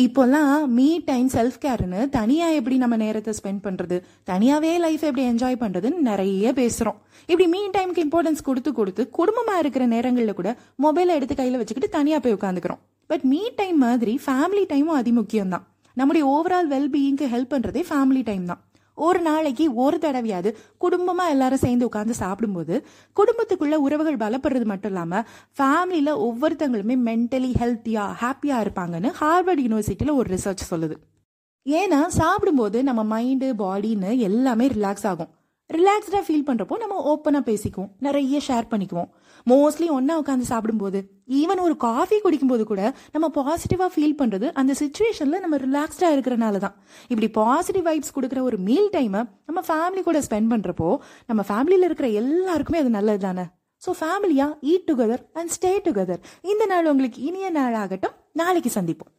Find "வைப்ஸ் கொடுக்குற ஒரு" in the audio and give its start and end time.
47.88-48.58